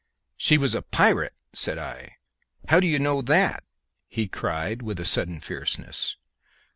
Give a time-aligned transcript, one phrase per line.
[0.35, 2.15] "She was a pirate?" said I.
[2.69, 3.63] "How do you know that?"
[4.07, 6.15] he cried with a sudden fierceness.